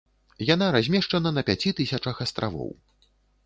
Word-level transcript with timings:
Яна 0.53 0.69
размешчана 0.75 1.33
на 1.37 1.45
пяці 1.51 1.75
тысячах 1.83 2.15
астравоў. 2.29 2.77